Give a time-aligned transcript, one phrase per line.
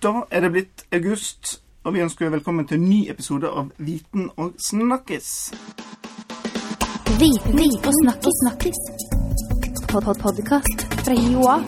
[0.00, 4.30] Da er det blitt august, og vi ønsker velkommen til en ny episode av Viten
[4.40, 5.26] og snakkis.
[7.20, 8.38] Viten og snakkis.
[8.38, 8.80] snakkis.
[9.90, 11.58] Pod-pod-podkast fra Joa.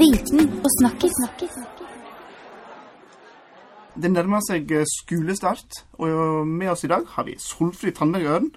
[0.00, 1.18] Viten og snakkis.
[1.20, 1.60] snakkis.
[4.00, 8.50] Det nærmer seg eh, skolestart, og med oss i dag har vi Solfrid Tandberg Øren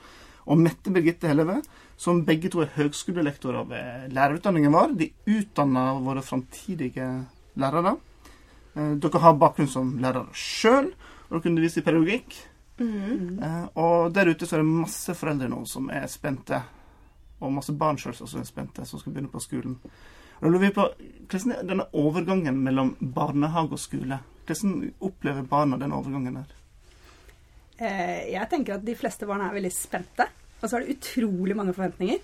[0.46, 1.60] og Mette Birgitte Helleve,
[1.98, 5.00] som begge to er høgskolelektorer ved lærerutdanningen vår.
[5.04, 7.12] De utdanner våre framtidige
[7.60, 7.98] lærere.
[8.76, 10.92] Eh, Dere har bakgrunn som lærere sjøl,
[11.30, 12.40] og dere underviser i pedagogikk.
[12.80, 13.38] Mm.
[13.78, 16.58] Og der ute så er det masse foreldre nå som er spente,
[17.40, 19.78] og masse barn sjøl som er spente, som skal begynne på skolen.
[20.40, 20.88] Og Da lurer vi på
[21.30, 24.20] hvordan er denne overgangen mellom barnehage og skole?
[24.46, 26.50] Hvordan opplever barna den overgangen her?
[27.78, 30.28] Eh, Jeg tenker at de fleste barna er veldig spente.
[30.62, 32.20] Og så er det utrolig mange forventninger.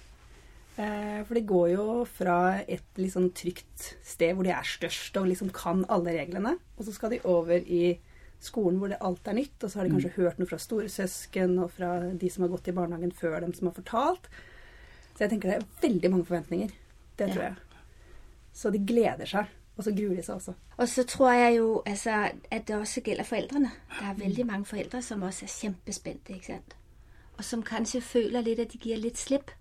[0.80, 5.28] Eh, For de går jo fra et sånn trygt sted hvor de er størst og
[5.28, 7.98] liksom kan alle reglene, og så skal de over i
[8.40, 11.58] skolen hvor det alt er nytt, og så har de kanskje hørt noe fra storesøsken
[11.60, 14.30] og fra de som har gått i barnehagen før dem, som har fortalt.
[15.18, 16.72] Så jeg tenker det er veldig mange forventninger.
[17.20, 17.50] Det tror Ja.
[17.50, 17.56] jeg.
[18.54, 19.46] Så de gleder seg,
[19.78, 20.54] og så gruer de seg også.
[20.78, 23.72] Og så tror jeg jo altså, at det også gjelder foreldrene.
[24.00, 26.34] Det er veldig mange foreldre som også er kjempespente.
[26.34, 26.76] ikke sant?
[27.38, 29.52] Og som kanskje føler litt at de gir litt slipp.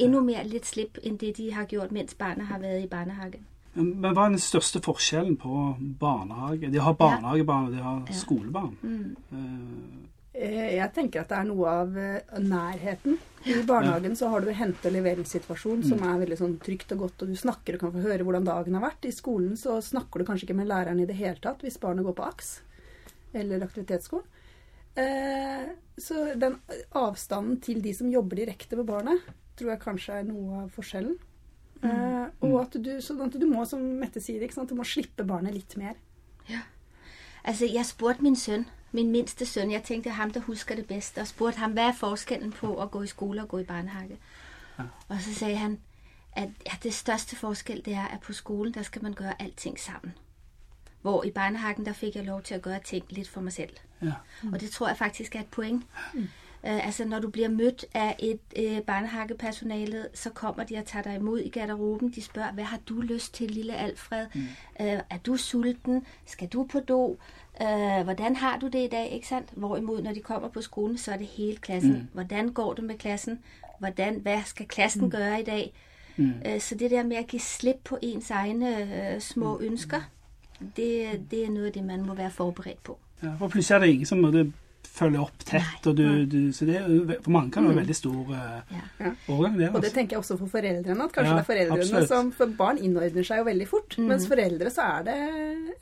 [0.00, 3.44] Enda mer litt slipp enn det de har gjort mens barna har vært i barnehagen.
[3.74, 6.70] Men hva er den største forskjellen på barnehage?
[6.70, 8.76] De har barnehagebarn, og de har skolebarn.
[8.82, 9.16] Mm.
[9.32, 10.00] Eh,
[10.36, 13.18] Eh, Jeg tenker at det er noe av eh, nærheten.
[13.46, 17.22] I barnehagen så har du hente- og leveringssituasjon som er veldig sånn trygt og godt,
[17.22, 19.06] og du snakker og kan få høre hvordan dagen har vært.
[19.06, 22.02] I skolen så snakker du kanskje ikke med læreren i det hele tatt hvis barnet
[22.04, 22.50] går på AKS
[23.34, 24.26] eller aktivitetsskolen.
[24.96, 26.58] Eh, Så den
[26.98, 29.20] avstanden til de som jobber direkte med barnet,
[29.56, 31.16] tror jeg kanskje er noe av forskjellen.
[31.84, 34.70] Eh, og at du, sånn at du må, som Mette sier, ikke sant?
[34.70, 35.98] du må slippe barnet litt mer.
[36.48, 36.62] Ja.
[37.44, 41.18] Altså, jeg spurte min sønn, min minste sønn, jeg tenkte ham, der husker det best,
[41.18, 44.16] og spurte ham, hva er forskellen på å gå i skole og gå i barnehage?
[44.78, 45.78] Og så sagde han,
[46.34, 49.78] at ja, det største forskjell det er, at på skolen, der skal man gjøre allting
[49.80, 50.16] sammen.
[51.02, 53.76] Hvor i barnehagen, der fikk jeg lov til å gjøre ting litt for meg selv.
[54.00, 54.16] ja.
[54.52, 55.84] Og det tror jeg faktisk er et poeng.
[56.16, 56.24] Øh,
[56.70, 61.14] altså når du bliver mødt af et øh, barnehagepersonale, så kommer de og tager dig
[61.14, 62.10] imod i garderoben.
[62.10, 64.26] De spørger, hvad har du lyst til, lille Alfred?
[64.34, 64.40] Mm.
[64.80, 66.06] Øh, er du sulten?
[66.26, 67.16] Skal du på do?
[67.62, 69.12] Øh, hvordan har du det i dag?
[69.12, 69.48] Ikke sandt?
[69.52, 71.92] Hvorimod, når de kommer på skolen, så er det hele klassen.
[71.92, 72.08] Mm.
[72.12, 73.38] Hvordan går det med klassen?
[73.78, 75.10] Hvordan, hvad skal klassen mm.
[75.10, 75.72] gøre i dag?
[76.16, 76.32] Mm.
[76.46, 78.78] Øh, så det der med at give slip på ens egne
[79.14, 79.64] øh, små mm.
[79.64, 80.00] ønsker,
[80.76, 82.98] det, det er noget af det, man må være forberedt på.
[83.22, 83.28] ja.
[83.38, 84.18] For plutselig er det ingen som
[84.84, 85.86] måtte følge opp tett.
[85.86, 88.82] Og du, du, så det er, for mange kan det være veldig stor uh, Ja.
[89.00, 89.16] årgang.
[89.28, 89.76] overgang, altså.
[89.76, 91.04] Og det tenker jeg også for foreldrene.
[91.04, 92.08] At kanskje Ja, det er foreldrene absolutt.
[92.08, 93.98] som For barn innordner seg jo veldig fort.
[93.98, 94.08] Mm.
[94.08, 95.18] Mens foreldre så er det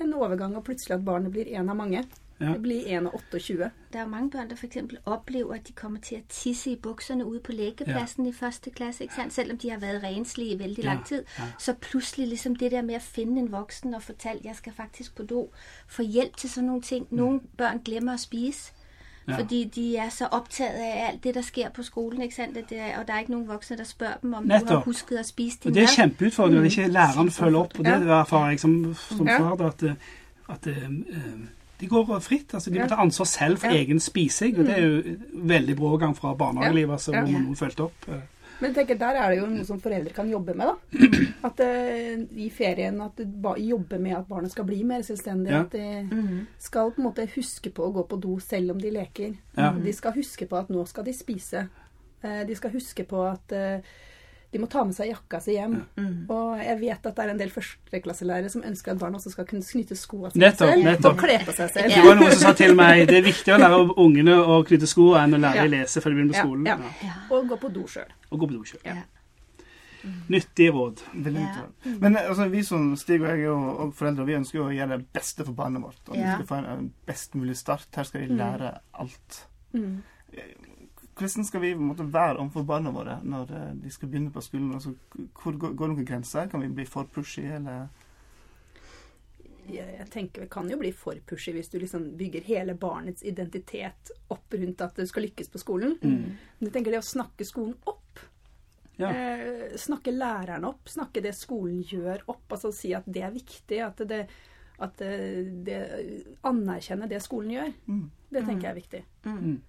[0.01, 2.05] en overgang, og plutselig at barnet blir en av mange.
[2.41, 2.53] Ja.
[2.53, 3.71] Det blir en av 28.
[3.93, 6.77] Det er mange børn, der for eksempel oplever, at de kommer til å tisse i
[6.77, 8.31] buksene ude på lekeplassen ja.
[8.31, 9.33] i første klasse, ikke sant?
[9.33, 11.23] Selvom de har vært renslige i veldig lang tid.
[11.39, 11.45] ja.
[11.59, 15.15] Så plutselig liksom det der med å finne en voksen og fortelle jeg skal faktisk
[15.15, 15.45] på do,
[15.87, 17.07] få hjelp til sånne nogle ting.
[17.11, 18.73] Noen børn glemmer å spise,
[19.28, 19.37] Ja.
[19.38, 22.55] fordi de er så optaget af alt det, der sker på skolen, ikke sant?
[22.55, 25.16] Det er, og der er ikke nogen voksne, der spørger dem, om du har husket
[25.16, 27.78] at spise din Og det er kjempeutfordrende når ikke læreren følger opp.
[27.78, 28.21] Og det Ja.
[28.21, 29.38] erfarer jeg som, som Ja.
[29.38, 29.93] far, at, eh,
[30.50, 31.19] at eh, eh,
[31.81, 32.55] de går fritt.
[32.55, 34.59] altså De må ta ansvar selv for egen spising.
[34.59, 35.03] Og det er jo
[35.34, 38.06] veldig bra gang fra barnehagelivet, altså, hvor noen fulgte opp.
[38.62, 40.71] Men jeg tenker, der er det jo noe som foreldre kan jobbe med.
[40.71, 41.21] da.
[41.49, 45.50] At uh, I ferien at du jobber med at barnet skal bli mer selvstendig.
[45.50, 45.65] Ja.
[45.67, 46.47] At de Mhm.
[46.62, 49.34] skal på en måte huske på å gå på do selv om de leker.
[49.59, 49.73] Ja.
[49.75, 51.67] De skal huske på at nå skal de spise.
[52.23, 53.81] Uh, De skal huske på at eh,
[54.53, 55.79] de må ta med seg jakka si hjem.
[55.97, 56.27] Mm.
[56.29, 59.47] Og jeg vet at det er en del førsteklasselærere som ønsker at barna også skal
[59.49, 61.15] kunne knytte skoene sine Nettopp, selv nettopp.
[61.17, 61.95] og kle på seg selv.
[61.95, 64.91] Det var noen som sa til meg det er viktig å lære ungene å knytte
[64.91, 65.65] sko enn å lære Ja.
[65.65, 66.67] å lese før de begynner på skolen.
[66.69, 66.77] ja.
[66.77, 67.09] Ja.
[67.09, 67.17] Ja.
[67.33, 68.12] Og gå på do sjøl.
[68.31, 68.85] Og gå på do selv.
[68.85, 69.01] Ja.
[70.29, 71.01] Nyttige råd.
[71.15, 71.65] Ja.
[72.01, 74.73] Men eh, altså, vi som Stig og jeg og, og foreldre, vi ønsker jo å
[74.75, 76.00] gjøre det beste for barnet vårt.
[76.09, 77.87] Og vi skal få en, en best mulig start.
[77.94, 79.44] Her skal de lære alt.
[79.73, 80.03] Mm.
[81.23, 84.33] Hvordan skal vi på en måte, være overfor barna våre når eh, de skal begynne
[84.35, 84.73] på skolen?
[84.75, 84.95] Altså,
[85.39, 86.49] hvor går, går det noen grenser?
[86.51, 87.87] Kan vi bli for pushy, eller
[89.71, 93.23] Jeg, jeg tenker Vi kan jo bli for pushy hvis du liksom bygger hele barnets
[93.23, 95.99] identitet opp rundt at du skal lykkes på skolen.
[96.03, 97.99] Men jeg tenker det å snakke skolen opp
[98.99, 99.09] Ja.
[99.09, 102.45] Eh, snakke læreren opp, snakke det skolen gjør opp.
[102.51, 103.79] altså Si at det er viktig.
[103.87, 104.27] At det,
[104.83, 105.15] at det,
[105.65, 105.79] det
[106.45, 107.73] Anerkjenne det skolen gjør.
[107.87, 108.11] Mm.
[108.33, 109.05] Det tenker jeg er viktig.
[109.25, 109.61] Mm.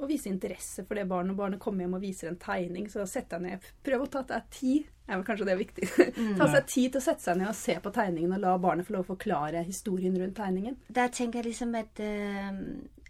[0.00, 1.32] Å vise interesse for det barnet.
[1.32, 3.68] Når barnet kommer hjem og viser en tegning, så sett deg ned.
[3.86, 4.88] Prøv å ta deg tid.
[5.06, 5.88] er men kanskje det er viktig.
[6.38, 8.88] ta seg tid til å sette seg ned og se på tegningen, og la barnet
[8.88, 10.78] få lov å forklare historien rundt tegningen.
[10.88, 12.60] Der tenker jeg liksom at, uh,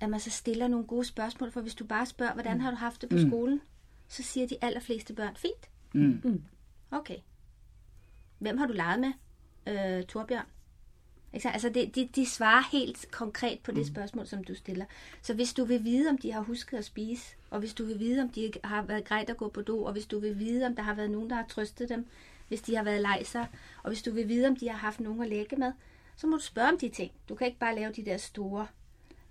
[0.01, 1.53] at man så stiller noen gode spørsmål.
[1.55, 3.61] for hvis du bare spør hvordan har du haft det på skolen,
[4.09, 5.71] så sier de aller fleste børn, fint.
[5.95, 6.43] Mm.
[6.91, 7.11] Ok.
[8.41, 9.13] Hvem har du lært med?
[9.69, 10.49] Uh, Torbjørn.
[11.33, 11.51] Ikke?
[11.51, 14.85] Altså det, de, de svarer helt konkret på det spørsmål, som du stiller.
[15.23, 17.99] Så hvis du vil vide, om de har husket at spise, og hvis du vil
[17.99, 20.67] vide, om de har været greit at gå på do, og hvis du vil vide,
[20.67, 22.07] om der har været nogen, der har trøstet dem,
[22.49, 23.45] hvis de har været lei
[23.83, 25.73] og hvis du vil vide, om de har haft nogen at lægge med,
[26.17, 27.13] så må du spørge om de ting.
[27.29, 28.67] Du kan ikke bare lave de der store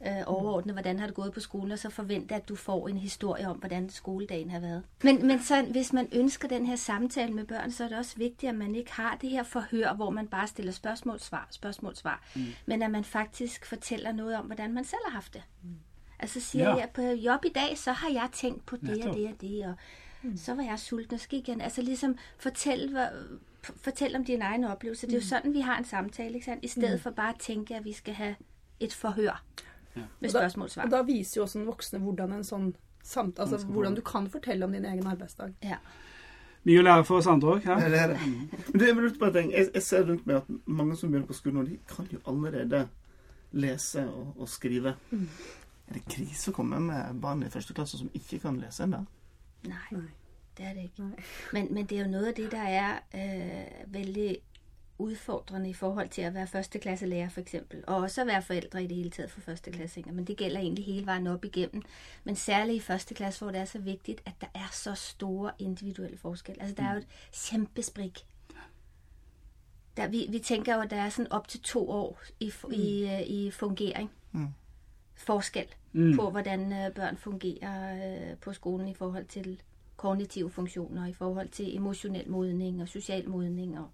[0.08, 2.98] øh, overordnet, hvordan har det gået på skolen, og så forvente, at du får en
[2.98, 4.84] historie om, hvordan skoledagen har været.
[5.04, 8.18] Men, men så, hvis man ønsker den her samtale med børn, så er det også
[8.18, 11.96] vigtigt, at man ikke har det her forhør, hvor man bare stiller spørgsmål, svar, spørgsmål,
[11.96, 12.42] svar, mm.
[12.66, 15.44] men at man faktisk fortæller noget om, hvordan man selv har haft det.
[15.64, 15.70] Mm.
[16.20, 16.76] Altså siger Ja.
[16.76, 19.66] jeg, på job i dag, så har jeg tænkt på det og det og det,
[19.66, 19.74] og
[20.22, 20.38] mm.
[20.38, 23.08] så var jeg sulten og så gik jeg, Altså ligesom fortælle, hvad,
[23.62, 25.08] fortæl om din egen oplevelse.
[25.08, 26.64] Det er jo sådan, vi har en samtale, ikke sant?
[26.64, 28.36] I stedet for bare at tænke, at vi skal have
[28.80, 29.44] et forhør
[29.96, 30.06] Ja.
[30.20, 32.70] med Og da, og da viser jo også den voksne hvordan en sånn
[33.04, 35.56] samt, altså hvordan du kan fortelle om din egen arbeidsdag.
[35.64, 35.80] Ja.
[36.68, 37.66] Mye å lære for oss andre òg.
[37.66, 38.20] Ja, det er det.
[38.20, 39.52] Men det er på en ting.
[39.56, 42.20] Jeg, jeg ser rundt meg at mange som begynner på skolen nå, de kan jo
[42.28, 42.84] allerede
[43.52, 44.96] lese og, og skrive.
[45.90, 49.06] Er det krise å komme med barn i første klasse som ikke kan lese ennå?
[49.70, 50.04] Nei.
[50.58, 51.08] det er det ikke.
[51.56, 54.30] Men, men det er jo noe av det, der er øh, vældig
[55.00, 58.88] udfordrende i forhold til at være førsteklasselærer for eksempel, og også at være forældre i
[58.88, 61.84] det hele taget for førsteklassinger, men det gælder egentlig hele vejen op igennem,
[62.24, 65.52] men særligt i første klasse, hvor det er så vigtigt, at der er så store
[65.60, 66.62] individuelle forskelle.
[66.62, 67.08] Altså der er jo et
[67.50, 68.26] kæmpesprik.
[69.98, 73.04] Der, vi, vi tænker jo, at der er sådan op til to år i, i,
[73.04, 74.12] øh, i fungering.
[74.32, 74.48] Mm.
[75.16, 76.16] Forskel Mm.
[76.16, 77.96] på, hvordan øh, børn fungerer
[78.32, 79.62] øh, på skolen i forhold til
[79.98, 83.80] kognitive funktioner, i forhold til emotionel modning og social modning.
[83.80, 83.90] Og,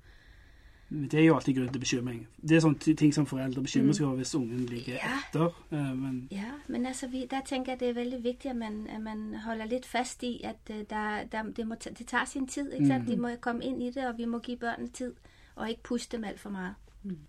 [1.11, 2.27] Det er jo alltid grunn til bekymring.
[2.41, 5.17] Det er sånne ting som foreldre bekymrer seg over hvis ungen ligger Ja.
[5.27, 5.51] etter.
[5.71, 8.87] eh, Men ja, men altså, vi, der tenker jeg, det er veldig viktig at man,
[8.89, 12.47] at man holder litt fast i, at øh, der, der, det, må, det tar sin
[12.47, 12.71] tid.
[12.71, 13.07] Ikke sant?
[13.07, 15.13] De må komme inn i det, og vi må gi børnene tid,
[15.55, 16.75] og ikke puste dem alt for meget.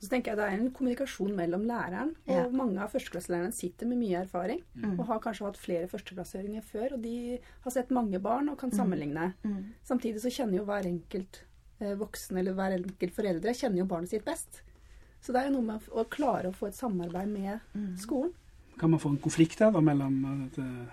[0.00, 2.48] Så tenker jeg Det er en kommunikasjon mellom læreren, og Ja.
[2.48, 4.62] mange av førsteklasselærerne sitter med mye erfaring.
[4.98, 8.70] Og har kanskje hatt flere førsteklassehøringer før, og de har sett mange barn og kan
[8.72, 9.32] sammenligne.
[9.44, 9.64] Mm.
[9.84, 11.42] Samtidig så kjenner jo hver enkelt
[11.80, 14.62] eh, voksen eller hver enkelt foreldre kjenner jo barnet sitt best.
[15.22, 18.32] Så det er jo noe med å klare å få et samarbeid med skolen.
[18.78, 20.86] kan man få en konflikt der da, mellom at, eh,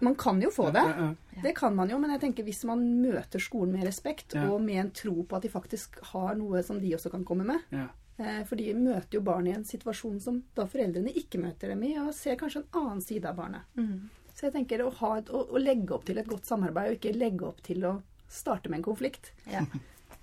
[0.00, 0.82] Man kan jo få det.
[0.84, 1.42] ja, ja.
[1.42, 4.48] Det kan man jo, men jeg tenker hvis man møter skolen med respekt Ja.
[4.50, 7.44] og med en tro på at de faktisk har noe som de også kan komme
[7.44, 7.60] med.
[7.70, 7.88] Ja.
[8.18, 11.82] Eh, For de møter jo barn i en situasjon som da foreldrene ikke møter dem
[11.82, 13.62] i, og ser kanskje en annen side av barnet.
[13.76, 14.08] Mm.
[14.34, 16.98] Så jeg tenker å, ha et, å, å legge opp til et godt samarbeid, og
[17.00, 19.32] ikke legge opp til å starte med en konflikt.
[19.50, 19.64] Ja.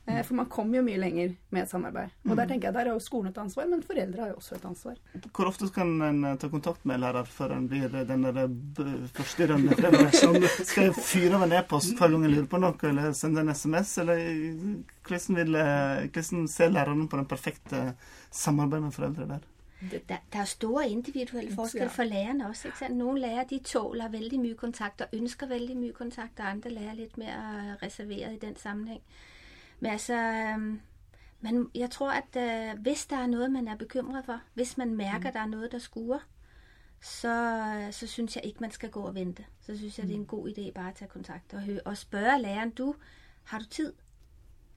[0.06, 2.14] Eh, For man kommer jo mye lenger med et samarbeid.
[2.26, 4.56] Og der tenker jeg, der er jo skolen et ansvar, men foreldre har jo også
[4.58, 4.98] et ansvar.
[5.30, 8.42] Hvor ofte kan en eh, ta kontakt med lærer før en blir eh, den der
[9.14, 10.10] forstyrrende foreldre?
[10.18, 13.46] Som skal jeg fyre av en e-post hver gang jeg lurer på noe, eller sende
[13.46, 13.96] en SMS?
[14.02, 14.26] Eller
[15.06, 15.62] hvordan, vil,
[16.10, 17.86] hvordan ser lærerne på den perfekte
[18.32, 19.50] samarbeidet med foreldre der?
[19.82, 22.68] Der, der er store individuelle forskjeller for lærerne også.
[22.68, 22.98] Ikke sant?
[22.98, 26.96] Nogle lærere de tåler veldig mye kontakt og ønsker veldig mye kontakt, og andre lærere
[26.96, 29.02] litt mer reserveret i den sammenhæng.
[29.82, 30.16] Men altså,
[31.42, 34.96] man, jeg tror, at øh, hvis der er noe man er bekymret for, hvis man
[34.96, 36.20] mærker, der er noe der skuer,
[37.02, 39.46] så, så synes jeg ikke, man skal gå og vente.
[39.62, 42.42] Så synes jeg, det er en god idé bare å ta kontakt og, og spørge
[42.42, 42.94] læreren, du,
[43.44, 43.94] har du tid?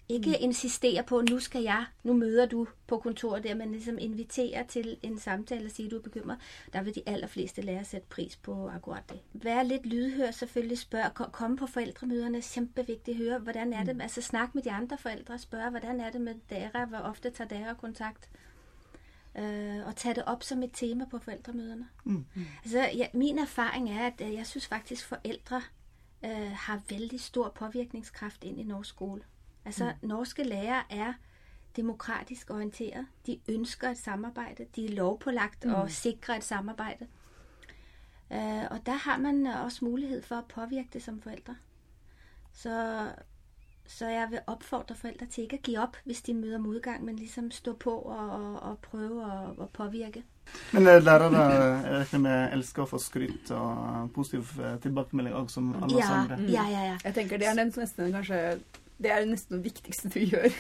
[0.09, 0.37] Ikke mm.
[0.41, 4.97] insistere på, nu skal jeg, nu møder du på kontoret der, men ligesom invitere til
[5.03, 6.39] en samtale og sige, du er bekymret.
[6.73, 9.21] Der vil de allerfleste lære sætte pris på akkurat det.
[9.33, 14.55] Vær lidt lydhør selvfølgelig, spørg, kom, på forældremøderne, kæmpevigtigt, høre, hvordan er det, altså snak
[14.55, 18.31] med de andre forældre, spørg, hvordan er det med dere, hvor ofte tager dere kontakt.
[19.39, 21.89] Øh, og tage det op som et tema på forældremøderne.
[22.05, 22.27] Mm.
[22.65, 25.63] Altså, ja, min erfaring er, at øh, jeg synes faktisk, forældre
[26.25, 29.23] øh, har vældig stor påvirkningskraft ind i norsk skole.
[29.65, 30.09] Altså, mm.
[30.09, 31.13] norske lærere er
[31.77, 33.07] demokratisk orienteret.
[33.27, 34.67] De ønsker et samarbejde.
[34.77, 35.75] De er lovpålagt mm.
[35.75, 37.07] og sikrer et samarbejde.
[38.31, 41.57] Uh, og der har man øh, også mulighed for at påvirke det som forældre.
[42.53, 43.07] Så,
[43.87, 47.17] så jeg vil opfordre forældre til ikke at give op, hvis de møder modgang, men
[47.17, 50.25] ligesom stå på og, og, og prøve at, at påvirke.
[50.73, 54.45] Men eh, lærere jeg regner med elsker å få skryt og positiv
[54.83, 56.39] tilbakemelding òg, som alle Ja, andre.
[56.49, 56.97] ja, ja, ja.
[57.05, 58.59] Jeg tenker det er den nesten kanskje
[59.03, 60.51] Det er nesten det viktigste du gjør.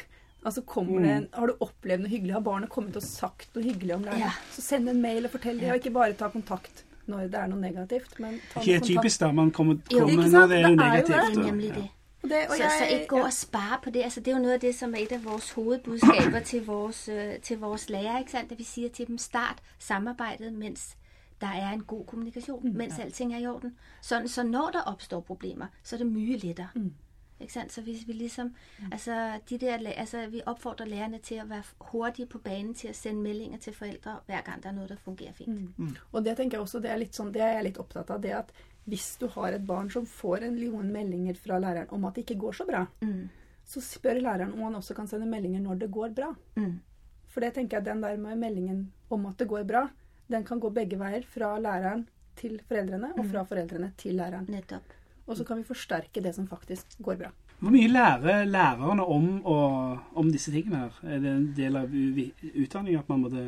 [0.44, 2.32] Altså kommer det, Har du opplevd noe hyggelig?
[2.34, 4.20] Har barnet kommet og sagt noe hyggelig om læreren?
[4.26, 4.30] Ja.
[4.52, 6.84] Så send en mail og fortell det, og ikke bare ta kontakt.
[7.06, 8.18] når det er noe negativt.
[8.18, 8.86] Men ta Ikke kontakt.
[8.86, 11.74] typisk da, man kommer, kommer når det er noe Det er jo negativt.
[11.74, 11.90] det.
[12.22, 12.48] Det er og- det.
[12.48, 14.02] Og det, Så, ikke gå og spare på det.
[14.02, 17.08] Altså, det er jo noe av det, som er et av vores hovedbudskaper til vores,
[17.42, 18.24] til vores lærere.
[18.34, 20.96] At vi sier til dem, start samarbeidet mens
[21.40, 23.74] der er en god kommunikation, mm, mens allting er i orden.
[24.02, 26.68] Sånn, så når det oppstår problemer, så er det mye lettere.
[26.74, 26.92] Mm.
[27.40, 27.72] Ikke sant?
[27.72, 28.92] Så hvis vi ligesom, mm.
[28.92, 32.94] altså, de der, altså, vi opfordrer lærerne til at være hurtige på banen til å
[32.94, 35.78] sende meldinger til foreldre hver gang det er noe der fungerer fint.
[35.78, 35.96] Mm.
[36.12, 38.22] Og det tenker jeg også, det er litt sånn, det er jeg litt opptatt av,
[38.22, 38.52] det at
[38.84, 42.26] hvis du har et barn som får en million meldinger fra læreren om at det
[42.26, 43.28] ikke går så bra, Mm.
[43.64, 46.34] så spør læreren om han også kan sende meldinger når det går bra.
[46.56, 46.80] Mm.
[47.28, 49.88] For det tenker jeg, den der med meldingen om at det går bra,
[50.30, 54.46] den kan gå begge veier, fra læreren til foreldrene, og fra foreldrene til læreren.
[54.48, 54.82] Netop.
[55.26, 57.30] Og så kan vi forsterke det som faktisk går bra.
[57.60, 60.98] Hvor mye lærer lærerne om, og, om disse tingene her?
[61.02, 63.44] Er det en del av utdanningen at man måtte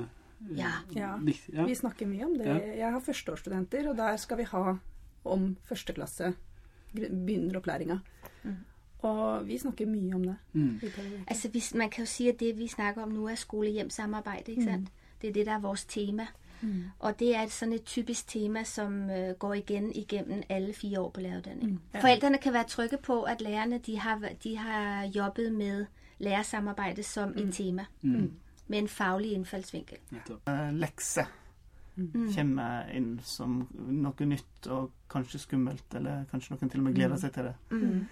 [0.57, 0.71] Ja.
[0.95, 1.17] Ja.
[1.53, 1.65] Ja.
[1.67, 2.47] Vi snakker mye om det.
[2.47, 2.57] Ja.
[2.77, 4.77] Jeg har førsteårsstudenter, og der skal vi ha
[5.25, 6.35] om første klasse,
[6.95, 7.99] gr- begynneropplæringa.
[9.07, 10.37] Og vi snakker mye om det.
[10.53, 10.81] Mm.
[11.29, 14.49] Altså, hvis, man kan jo si at det, vi snakker om nå, er skole-hjem-samarbeid.
[14.49, 14.89] ikke sandt?
[15.23, 16.27] Det er det, der er vores tema.
[16.61, 16.85] Mm.
[16.99, 21.11] Og det er et et typisk tema, som øh, går igjen igjennom alle fire år
[21.11, 21.71] på lærerutdanning.
[21.71, 21.79] Mm.
[21.95, 22.01] ja.
[22.01, 25.87] Forældrene kan være trygge på, at lærerne de har, de har jobbet med
[26.19, 27.49] lærersamarbeidet som mm.
[27.49, 27.85] et tema.
[28.03, 28.33] Mm.
[28.69, 29.97] Med en faglig innfallsvinkel.
[30.13, 30.53] Ja.
[30.53, 31.27] Eh, Lekse
[32.35, 37.21] kommer inn som noe nytt og kanskje skummelt, eller kanskje noen til og med gleder
[37.21, 37.55] seg til det.
[37.71, 38.03] Mm.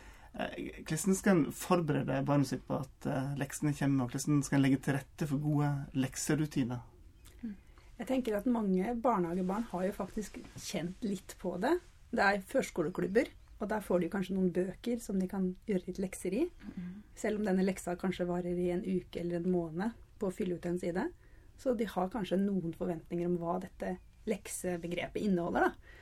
[0.41, 4.59] Eh, Hvordan skal en forberede barnet sitt på at eh, leksene kommer, og hvordan skal
[4.59, 5.71] en legge til rette for gode
[6.01, 6.81] lekserutiner?
[7.99, 11.77] Jeg tenker at mange barnehagebarn har jo faktisk kjent litt på det.
[12.15, 16.01] Det er førskoleklubber, og der får de kanskje noen bøker som de kan gjøre litt
[16.03, 16.43] lekser i.
[17.19, 20.59] Selv om denne leksa kanskje varer i en uke eller en måned på å fylle
[20.59, 21.07] ut en side.
[21.59, 23.97] Så de har kanskje noen forventninger om hva dette
[24.27, 25.69] leksebegrepet inneholder.
[25.69, 26.01] Da.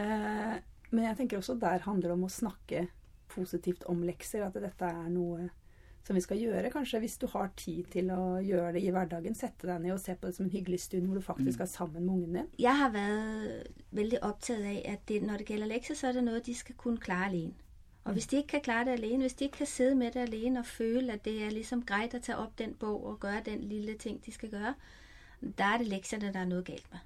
[0.00, 0.56] Eh,
[0.90, 2.88] men jeg tenker også der handler det om å snakke
[3.30, 4.42] positivt om lekser.
[4.46, 5.50] At dette er noe
[6.06, 6.70] som vi skal gjøre.
[6.72, 10.02] Kanskje hvis du har tid til å gjøre det i hverdagen, sette deg ned og
[10.02, 12.52] se på det som en hyggelig stund hvor du faktisk er sammen med ungen din.
[12.58, 16.24] Jeg har vært veldig opptatt av at det, når det gjelder lekser, så er det
[16.26, 17.66] noe de skal kunne klare alene.
[18.08, 20.22] Og hvis de ikke kan klare det alene, hvis de ikke kan sidde med det
[20.24, 23.44] alene og føle, at det er liksom greit å ta opp den bog og gjøre
[23.50, 24.74] den lille ting, de skal gjøre,
[25.58, 27.04] da er det leksene der er noe galt med.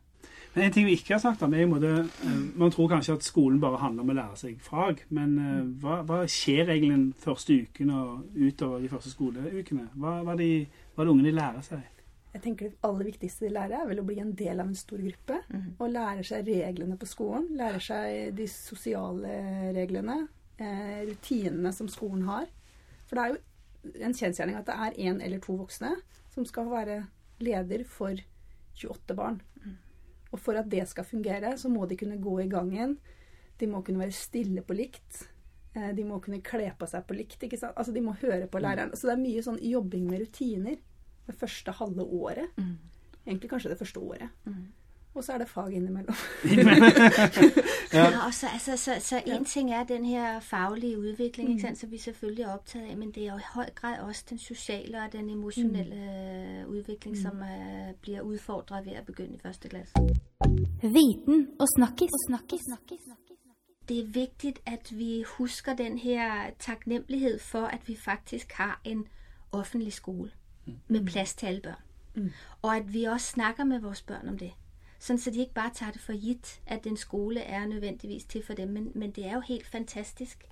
[0.55, 2.91] Men en ting vi ikke har snakket om, er i en måte eh, Man tror
[2.93, 6.69] kanskje at skolen bare handler om å lære seg fag, men eh, hva, hva skjer
[6.69, 9.89] egentlig den første uken og utover de første skoleukene?
[9.95, 10.53] Hva, hva, de,
[10.95, 11.91] hva er det ungene lærer seg?
[12.35, 14.79] Jeg tenker Det aller viktigste de lærer, er vel å bli en del av en
[14.79, 15.37] stor gruppe.
[15.79, 17.53] Og lære seg reglene på skolen.
[17.55, 19.37] Lære seg de sosiale
[19.77, 20.25] reglene.
[20.59, 22.51] Eh, rutinene som skolen har.
[23.07, 25.91] For det er jo en kjensgjerning at det er én eller to voksne
[26.35, 27.01] som skal være
[27.43, 28.19] leder for
[28.79, 29.41] 28 barn.
[30.35, 32.97] Og for at det skal fungere, så må de kunne gå i gangen.
[33.61, 35.21] De må kunne være stille på likt.
[35.77, 37.39] Eh, De må kunne kle på seg på likt.
[37.47, 37.77] ikke sant?
[37.79, 38.91] Altså De må høre på læreren.
[38.99, 40.77] Så det er mye sånn jobbing med rutiner
[41.27, 42.51] det første halve året.
[43.27, 44.29] Egentlig kanskje det første året.
[45.15, 46.15] Og så er det fag innimellom.
[47.95, 51.79] Ja, og så, altså, så, så en ting er den her faglige udvikling, ikke sant,
[51.79, 54.39] som vi selvfølgelig er opptatt av, men det er jo i høy grad også den
[54.39, 59.69] sociale og den emotionelle utvikling udvikling, som uh, blir udfordret ved å begynne i første
[59.69, 59.95] klasse.
[60.83, 62.13] Viten og snakkis.
[62.13, 62.63] Og snakkis.
[63.89, 69.07] Det er viktig at vi husker den her takknemlighet for, at vi faktisk har en
[69.53, 70.31] offentlig skole
[70.89, 72.33] med plads til alle børn.
[72.63, 74.53] Og at vi også snakker med vores børn om det.
[75.05, 78.43] Sådan så de ikke bare tager det for gitt, at en skole er nødvendigvis til
[78.47, 80.45] for dem, men, men det er jo helt fantastisk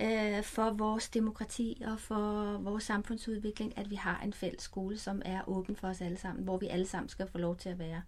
[0.00, 5.22] øh, for vores demokrati og for vores samfunnsutvikling, at vi har en fælles skole, som
[5.24, 7.78] er åben for os alle sammen, hvor vi alle sammen skal få lov til at
[7.78, 8.02] være.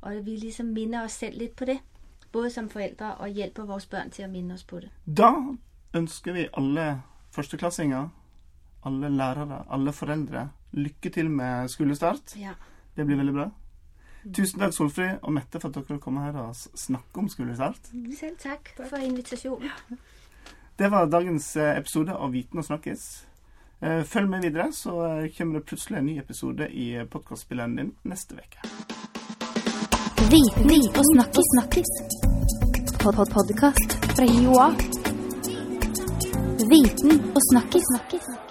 [0.00, 1.78] Og vi liksom minner oss selv litt på det,
[2.32, 4.90] både som forældre og hjelper vores børn til å minne oss på det.
[5.06, 5.30] Da
[5.94, 8.08] ønsker vi alle førsteklassinger,
[8.84, 12.36] alle lærere, alle foreldre lykke til med skolestart.
[12.36, 12.54] Ja.
[12.96, 13.50] Det blir veldig bra.
[14.24, 17.90] Tusen takk, Solfrid og Mette, for at dere kom her og snakket snakke om skolestart.
[18.18, 19.70] Selv takk for invitasjonen.
[20.76, 23.06] Det var dagens eh, episode av Viten og snakkes.
[23.80, 27.94] Eh, Følg med videre, så eh, kommer det plutselig en ny episode i podkastspilleren din
[28.04, 28.60] neste uke.
[30.30, 31.50] Viten og snakkis.
[31.56, 31.92] snakkis.
[33.00, 34.68] Pod -pod Podcast fra Joa.
[36.70, 37.84] Viten og snakkis.
[37.92, 38.49] snakkis.